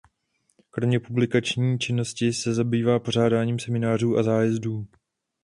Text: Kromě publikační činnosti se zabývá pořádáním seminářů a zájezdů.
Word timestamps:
Kromě 0.69 0.99
publikační 0.99 1.79
činnosti 1.79 2.33
se 2.33 2.53
zabývá 2.53 2.99
pořádáním 2.99 3.59
seminářů 3.59 4.17
a 4.17 4.23
zájezdů. 4.23 4.87